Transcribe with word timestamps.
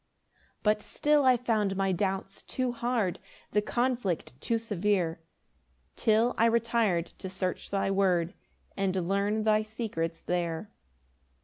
6 0.33 0.41
But 0.63 0.81
still 0.81 1.25
I 1.25 1.37
found 1.37 1.75
my 1.75 1.91
doubts 1.91 2.41
too 2.41 2.71
hard, 2.71 3.19
The 3.51 3.61
conflict 3.61 4.33
too 4.41 4.57
severe, 4.57 5.19
Till 5.95 6.33
I 6.39 6.47
retir'd 6.47 7.13
to 7.19 7.29
search 7.29 7.69
thy 7.69 7.91
word, 7.91 8.33
And 8.75 9.07
learn 9.07 9.43
thy 9.43 9.61
secrets 9.61 10.19
there. 10.21 10.71